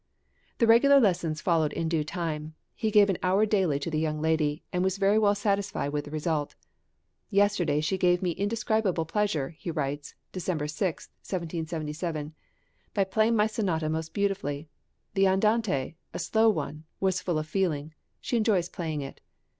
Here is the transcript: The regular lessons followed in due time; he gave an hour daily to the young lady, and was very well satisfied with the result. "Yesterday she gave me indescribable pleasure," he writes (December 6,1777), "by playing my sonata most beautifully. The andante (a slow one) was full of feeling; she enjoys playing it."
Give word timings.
The 0.57 0.65
regular 0.65 0.99
lessons 0.99 1.41
followed 1.41 1.73
in 1.73 1.87
due 1.87 2.03
time; 2.03 2.55
he 2.73 2.89
gave 2.89 3.07
an 3.11 3.19
hour 3.21 3.45
daily 3.45 3.77
to 3.77 3.91
the 3.91 3.99
young 3.99 4.19
lady, 4.19 4.63
and 4.73 4.83
was 4.83 4.97
very 4.97 5.19
well 5.19 5.35
satisfied 5.35 5.89
with 5.89 6.05
the 6.05 6.09
result. 6.09 6.55
"Yesterday 7.29 7.81
she 7.81 7.99
gave 7.99 8.23
me 8.23 8.31
indescribable 8.31 9.05
pleasure," 9.05 9.49
he 9.59 9.69
writes 9.69 10.15
(December 10.31 10.65
6,1777), 10.65 12.31
"by 12.95 13.03
playing 13.03 13.35
my 13.35 13.45
sonata 13.45 13.89
most 13.89 14.11
beautifully. 14.11 14.67
The 15.13 15.27
andante 15.27 15.93
(a 16.15 16.17
slow 16.17 16.49
one) 16.49 16.85
was 16.99 17.21
full 17.21 17.37
of 17.37 17.45
feeling; 17.45 17.93
she 18.19 18.37
enjoys 18.37 18.69
playing 18.69 19.01
it." 19.01 19.21